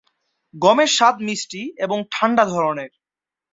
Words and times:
গমের 0.53 0.89
স্বাদ 0.89 1.15
মিষ্টি 1.21 1.61
এবং 1.77 1.97
ঠান্ডা 2.11 2.43
ধরনের। 2.45 2.91